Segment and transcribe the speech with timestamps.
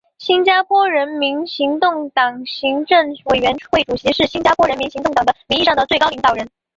[0.17, 6.49] 新加坡人民行动党行政委员会主席是新加坡人民行动党的名义上的最高领导人。